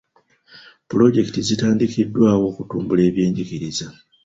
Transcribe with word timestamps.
Pulojekiti 0.89 1.39
zitandikiddwawo 1.47 2.41
okutumbula 2.51 3.01
ebyenjigiriza. 3.09 3.87